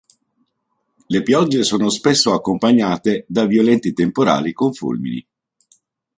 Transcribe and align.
Le 1.11 1.21
piogge 1.21 1.63
sono 1.63 1.91
spesso 1.91 2.33
accompagnate 2.33 3.23
da 3.27 3.45
violenti 3.45 3.93
temporali 3.93 4.51
con 4.51 4.73
fulmini. 4.73 5.23